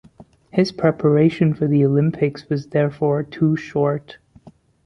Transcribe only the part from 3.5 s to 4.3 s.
short.